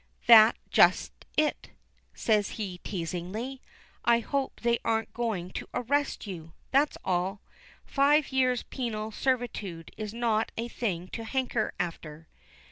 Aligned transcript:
"That's 0.25 0.57
just 0.71 1.11
it," 1.37 1.69
says 2.15 2.49
he 2.57 2.79
teazingly. 2.83 3.59
"I 4.03 4.17
hope 4.17 4.59
they 4.61 4.79
aren't 4.83 5.13
going 5.13 5.51
to 5.51 5.69
arrest 5.75 6.25
you, 6.25 6.53
that's 6.71 6.97
all. 7.05 7.43
Five 7.85 8.31
years' 8.31 8.63
penal 8.63 9.11
servitude 9.11 9.91
is 9.97 10.11
not 10.11 10.51
a 10.57 10.67
thing 10.69 11.07
to 11.09 11.23
hanker 11.23 11.75
after." 11.79 12.27